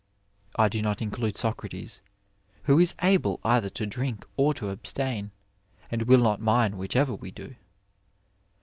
[0.55, 2.01] (I do not include Socrates,
[2.63, 5.29] who is able either to drink or to abstain,
[5.91, 7.53] and will not mind, which ever we do.)